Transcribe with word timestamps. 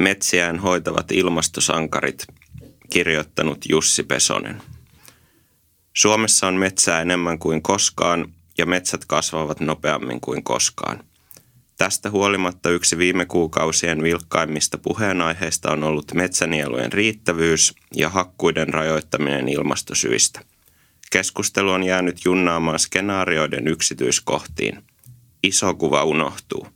Metsiään 0.00 0.58
hoitavat 0.58 1.12
ilmastosankarit, 1.12 2.26
kirjoittanut 2.90 3.58
Jussi 3.68 4.02
Pesonen. 4.02 4.62
Suomessa 5.96 6.46
on 6.46 6.54
metsää 6.54 7.00
enemmän 7.00 7.38
kuin 7.38 7.62
koskaan 7.62 8.32
ja 8.58 8.66
metsät 8.66 9.04
kasvavat 9.04 9.60
nopeammin 9.60 10.20
kuin 10.20 10.44
koskaan. 10.44 11.04
Tästä 11.78 12.10
huolimatta 12.10 12.70
yksi 12.70 12.98
viime 12.98 13.26
kuukausien 13.26 14.02
vilkkaimmista 14.02 14.78
puheenaiheista 14.78 15.72
on 15.72 15.84
ollut 15.84 16.14
metsänielujen 16.14 16.92
riittävyys 16.92 17.74
ja 17.94 18.08
hakkuiden 18.08 18.68
rajoittaminen 18.68 19.48
ilmastosyistä. 19.48 20.40
Keskustelu 21.12 21.70
on 21.70 21.82
jäänyt 21.82 22.24
junnaamaan 22.24 22.78
skenaarioiden 22.78 23.68
yksityiskohtiin. 23.68 24.84
Iso 25.42 25.74
kuva 25.74 26.04
unohtuu. 26.04 26.66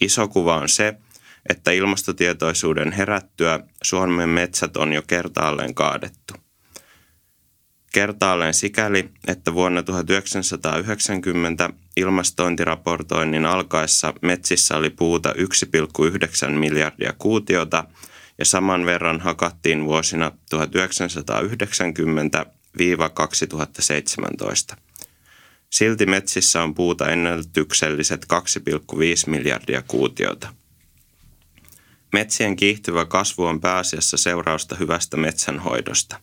Iso 0.00 0.28
kuva 0.28 0.56
on 0.56 0.68
se, 0.68 0.94
että 1.48 1.70
ilmastotietoisuuden 1.70 2.92
herättyä 2.92 3.60
Suomen 3.82 4.28
metsät 4.28 4.76
on 4.76 4.92
jo 4.92 5.02
kertaalleen 5.02 5.74
kaadettu. 5.74 6.34
Kertaalleen 7.92 8.54
sikäli, 8.54 9.10
että 9.26 9.54
vuonna 9.54 9.82
1990 9.82 11.70
ilmastointiraportoinnin 11.96 13.46
alkaessa 13.46 14.14
metsissä 14.22 14.76
oli 14.76 14.90
puuta 14.90 15.32
1,9 15.32 15.36
miljardia 16.50 17.12
kuutiota 17.18 17.84
ja 18.38 18.44
saman 18.44 18.86
verran 18.86 19.20
hakattiin 19.20 19.84
vuosina 19.84 20.32
1990-2017. 20.54 20.58
Silti 25.70 26.06
metsissä 26.06 26.62
on 26.62 26.74
puuta 26.74 27.10
ennätykselliset 27.10 28.26
2,5 28.32 28.38
miljardia 29.26 29.82
kuutiota. 29.82 30.57
Metsien 32.12 32.56
kiihtyvä 32.56 33.04
kasvu 33.04 33.44
on 33.44 33.60
pääasiassa 33.60 34.16
seurausta 34.16 34.76
hyvästä 34.76 35.16
metsänhoidosta. 35.16 36.20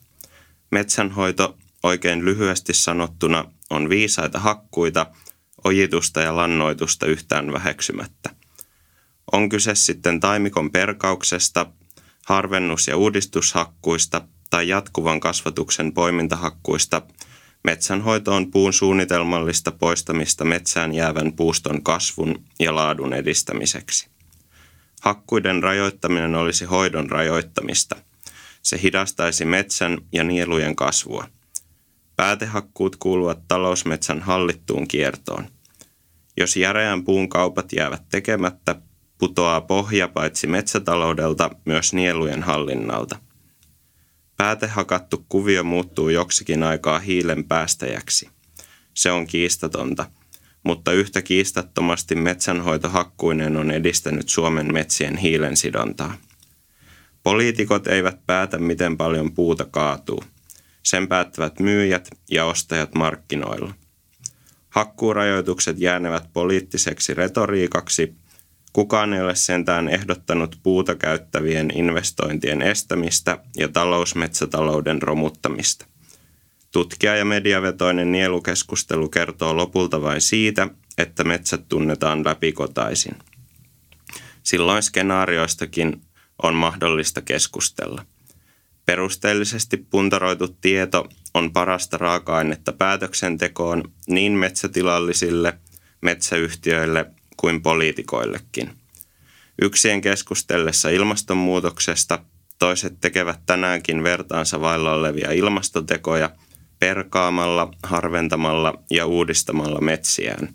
Metsänhoito, 0.72 1.58
oikein 1.84 2.26
lyhyesti 2.26 2.74
sanottuna, 2.74 3.46
on 3.70 3.90
viisaita 3.90 4.40
hakkuita, 4.40 5.06
ojitusta 5.64 6.22
ja 6.22 6.36
lannoitusta 6.36 7.06
yhtään 7.06 7.54
väheksymättä. 7.54 8.30
On 9.32 9.50
kyse 9.50 9.76
sitten 9.76 10.20
taimikon 10.20 10.72
perkauksesta, 10.72 11.66
harvennus- 12.26 12.88
ja 12.88 12.98
uudistushakkuista 12.98 14.28
tai 14.50 14.68
jatkuvan 14.68 15.20
kasvatuksen 15.20 15.94
poimintahakkuista, 15.94 17.02
metsänhoito 17.64 18.36
on 18.36 18.52
puun 18.52 18.74
suunnitelmallista 18.74 19.72
poistamista 19.72 20.46
metsään 20.46 20.94
jäävän 20.94 21.34
puuston 21.34 21.84
kasvun 21.84 22.44
ja 22.60 22.76
laadun 22.76 23.14
edistämiseksi. 23.14 24.15
Hakkuiden 25.06 25.64
rajoittaminen 25.64 26.36
olisi 26.36 26.66
hoidon 26.66 27.10
rajoittamista. 27.10 27.96
Se 28.62 28.82
hidastaisi 28.82 29.46
metsän 29.46 29.98
ja 30.12 30.24
nielujen 30.24 30.76
kasvua. 30.76 31.28
Päätehakkuut 32.16 32.96
kuuluvat 32.96 33.48
talousmetsän 33.48 34.22
hallittuun 34.22 34.88
kiertoon. 34.88 35.46
Jos 36.38 36.58
järeän 36.58 37.04
puun 37.04 37.30
kaupat 37.30 37.74
jäävät 37.74 38.04
tekemättä, 38.10 38.76
putoaa 39.18 39.62
pohja 39.62 40.08
paitsi 40.08 40.48
metsätaloudelta 40.48 41.50
myös 41.66 41.94
nielujen 41.94 42.44
hallinnalta. 42.44 43.20
Päätehakattu 44.38 45.26
kuvio 45.30 45.64
muuttuu 45.64 46.10
joksikin 46.10 46.64
aikaa 46.64 47.00
hiilen 47.00 47.44
päästäjäksi. 47.44 48.30
Se 48.94 49.12
on 49.12 49.28
kiistatonta– 49.28 50.06
mutta 50.66 50.92
yhtä 50.92 51.22
kiistattomasti 51.22 52.16
metsänhoito 52.16 52.90
hakkuinen 52.90 53.58
on 53.58 53.72
edistänyt 53.72 54.30
Suomen 54.30 54.74
metsien 54.74 55.18
hiilensidontaa. 55.18 56.18
Poliitikot 57.24 57.88
eivät 57.88 58.26
päätä, 58.26 58.58
miten 58.58 58.98
paljon 58.98 59.32
puuta 59.32 59.66
kaatuu. 59.72 60.24
Sen 60.84 61.08
päättävät 61.08 61.60
myyjät 61.60 62.10
ja 62.32 62.46
ostajat 62.46 62.96
markkinoilla. 62.96 63.74
Hakkuurajoitukset 64.70 65.80
jäänevät 65.80 66.30
poliittiseksi 66.34 67.14
retoriikaksi. 67.14 68.16
Kukaan 68.74 69.14
ei 69.14 69.22
ole 69.22 69.36
sentään 69.36 69.90
ehdottanut 69.90 70.60
puuta 70.64 70.96
käyttävien 70.96 71.72
investointien 71.78 72.62
estämistä 72.62 73.38
ja 73.58 73.68
talousmetsätalouden 73.68 75.02
romuttamista. 75.02 75.86
Tutkija- 76.76 77.16
ja 77.16 77.26
mediavetoinen 77.26 78.12
nielukeskustelu 78.12 79.10
kertoo 79.10 79.58
lopulta 79.58 80.02
vain 80.02 80.22
siitä, 80.22 80.68
että 80.98 81.24
metsät 81.24 81.70
tunnetaan 81.70 82.26
läpikotaisin. 82.26 83.16
Silloin 84.44 84.84
skenaarioistakin 84.84 86.02
on 86.44 86.56
mahdollista 86.56 87.22
keskustella. 87.22 88.06
Perusteellisesti 88.86 89.78
puntaroitu 89.78 90.48
tieto 90.48 91.10
on 91.34 91.54
parasta 91.54 91.98
raaka-ainetta 91.98 92.74
päätöksentekoon 92.74 93.84
niin 94.08 94.32
metsätilallisille, 94.32 95.54
metsäyhtiöille 96.02 97.06
kuin 97.38 97.62
poliitikoillekin. 97.62 98.72
Yksien 99.62 100.02
keskustellessa 100.02 100.90
ilmastonmuutoksesta 100.90 102.20
toiset 102.60 103.00
tekevät 103.02 103.40
tänäänkin 103.46 104.04
vertaansa 104.04 104.62
vailla 104.62 104.94
olevia 104.94 105.32
ilmastotekoja– 105.32 106.30
perkaamalla, 106.86 107.72
harventamalla 107.84 108.74
ja 108.92 109.06
uudistamalla 109.06 109.82
metsiään. 109.82 110.50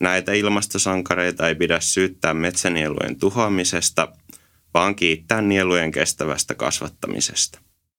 Näitä 0.00 0.32
ilmastosankareita 0.32 1.48
ei 1.48 1.54
pidä 1.54 1.80
syyttää 1.80 2.34
metsänielujen 2.34 3.18
tuhoamisesta, 3.18 4.08
vaan 4.74 4.96
kiittää 4.96 5.42
nielujen 5.42 5.90
kestävästä 5.92 6.54
kasvattamisesta. 6.54 7.58